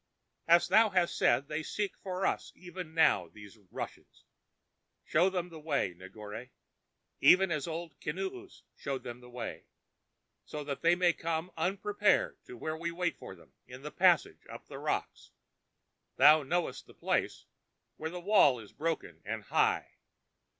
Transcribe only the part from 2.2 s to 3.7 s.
us even now, these